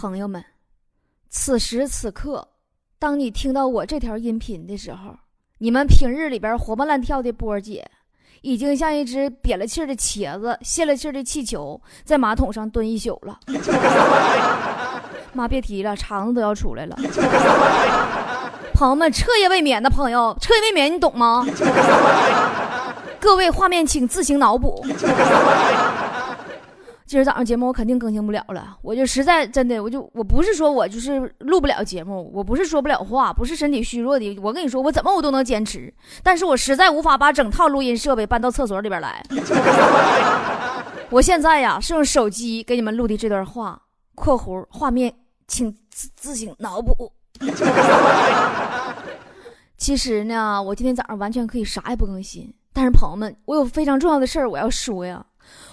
[0.00, 0.42] 朋友们，
[1.28, 2.48] 此时此刻，
[2.98, 5.14] 当你听到我这条音频的时候，
[5.58, 7.86] 你们平日里边活蹦乱跳的波儿姐，
[8.40, 13.38] 已经像一只瘪了气儿的茄子、泄了气儿的气球，在马桶上蹲一宿了。
[15.34, 16.96] 妈，别提了，肠子都要出来了。
[18.72, 21.46] 朋友们，彻夜未眠的朋友，彻夜未眠，你懂吗？
[23.20, 24.82] 各位，画面请自行脑补。
[27.10, 34.38] 今儿早上节目我肯定更新不了了，我就实在真的，我就我不是说我就是录不了节目，我不是说不了话，不是身体虚弱的。
[34.38, 39.20] 我跟你说，我怎么我都能坚持，但是我实在无法把整套录音设备搬到厕所里边来。
[41.10, 43.82] 我现在呀是用手机给你们录的这段话
[44.14, 45.12] （括弧画面
[45.48, 47.10] 请自自行脑补）。
[49.76, 55.26] 其实呢，我今天早上完全可以啥也不更新，但是朋友们，我有非常重要的事儿我要说呀。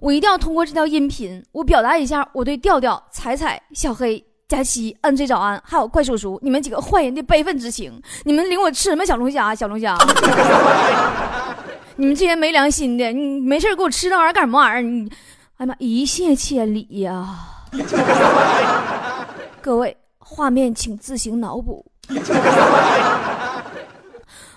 [0.00, 8.02] 我一定要通过这条音频，我表达一下我对调调、彩彩、小黑、佳琪、N J 早安，还有怪叔叔你们几个坏人的悲愤之情。
[8.24, 9.54] 你们领我吃什么小龙虾？
[9.54, 9.96] 小龙虾！
[11.96, 14.82] 你们这些没良心的，你没事给我吃那玩意儿干什么玩意儿？
[14.82, 15.10] 你，
[15.58, 17.38] 哎妈，一泻千里呀！
[19.60, 21.84] 各位，画面请自行脑补。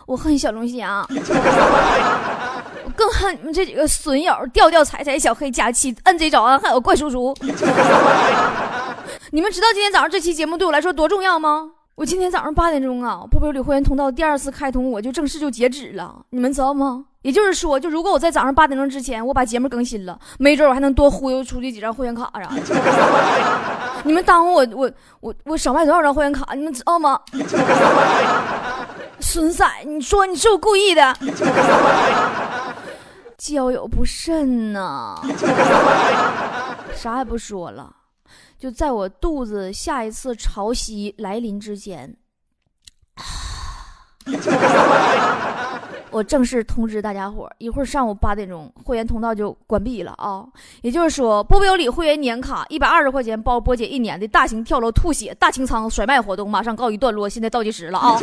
[0.07, 1.05] 我恨小龙虾。
[3.15, 7.33] 更恨你们这几个损友，调调、彩彩、小黑、佳期、NJ 早安，还有怪叔叔。
[9.31, 11.71] 你们知道今天早上这期节目对我来说多重要吗？
[11.95, 16.13] 我今天早上八点钟啊，波波有理会员通道第二次开通，我就正式就截止了。
[16.31, 17.05] 你们知道吗？
[17.21, 22.61] 也就是说，就如果我在早上八点钟之前我把节目更新了，没准我还能多忽悠出去几张会员卡啥的。
[24.03, 24.91] 你们耽误我，我
[25.21, 26.53] 我我少卖多少张会员卡？
[26.53, 27.19] 你们知道吗？
[29.21, 31.01] 损色，你说你是我故意的？
[33.37, 35.15] 交友不慎呐，
[36.95, 37.93] 啥也不说了，
[38.57, 42.15] 就在我肚子下一次潮汐来临之前，
[46.11, 50.45] 我正式通知大家伙一会儿上午八点钟会员通道就关闭了啊！
[50.81, 58.17] 也就是说，波波有理会员年卡一百二十块钱包波姐一年的大型跳楼吐血大清仓甩卖活动马上告一段落，现在倒计时了啊！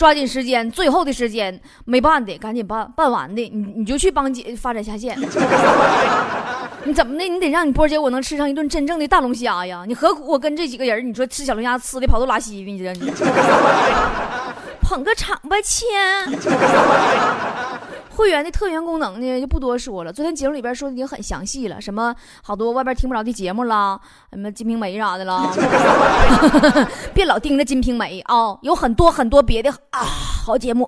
[0.00, 5.14] 抓紧时间，最后的时间没办的赶紧办，办完的你你就去帮姐发展下线。
[6.84, 7.24] 你怎么的？
[7.24, 9.84] 你得让你波姐我能吃上一顿真正的大龙虾呀！
[9.86, 13.12] 你何苦我跟这几个人，你说吃小龙虾吃的跑肚拉稀的，你这你
[14.80, 15.86] 捧个场吧，亲。
[18.20, 20.12] 会员的特权功能呢，就不多说了。
[20.12, 23.98] 昨天节目里边说的已经很详细了，什么好多外边听不着的节目啦，
[24.30, 25.50] 什么《金瓶梅》啥的啦，
[27.14, 30.00] 别老盯着《金瓶梅》啊，有很多很多别的啊
[30.44, 30.86] 好节目。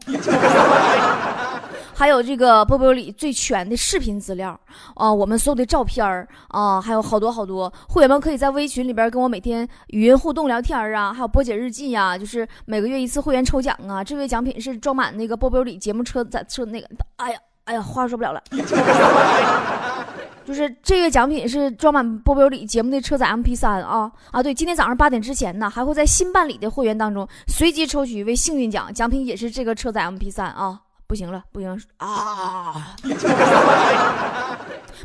[1.94, 4.58] 还有这个波波里最全的视频资料
[4.94, 18.42] 啊，我们所有的照片儿啊，还有好多好多会员们可以在微群里边跟我每天语音互动聊天啊，还有波姐日记呀，就是每个月一次会员抽奖啊，这月奖品是装满那个波波里节目车载车那个，哎呀哎呀，话说不了了，
[20.44, 30.80] 就是这月奖品是装满波波里节目的车载 MP 三啊啊，对，今天早上八点之前呢，还会在新办理的会员当中随机抽取一位幸运奖，奖品也是这个车载 MP 三啊。
[31.12, 32.96] 不行了，不行啊！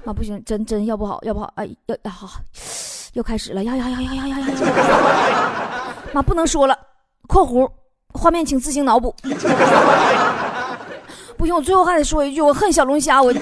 [0.06, 2.30] 妈，不行，真真要不好，要不好，哎，要要好，
[3.12, 4.48] 又开始了，呀呀呀呀呀呀呀！
[6.14, 6.80] 妈，不能说了，
[7.28, 7.70] 括弧，
[8.14, 9.14] 画面请自行脑补。
[11.36, 13.34] 不行，我最后还得说一句，我恨小龙虾，我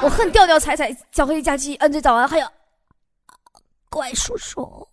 [0.00, 2.48] 我恨调调彩彩小黑佳期，嗯，这早安，还有
[3.90, 4.88] 怪叔叔。